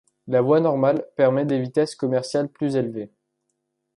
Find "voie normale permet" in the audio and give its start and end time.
0.41-1.45